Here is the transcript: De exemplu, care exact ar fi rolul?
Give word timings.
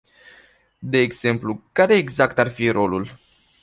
De 0.79 0.97
exemplu, 1.03 1.61
care 1.71 1.95
exact 1.95 2.37
ar 2.37 2.47
fi 2.47 2.69
rolul? 2.69 3.13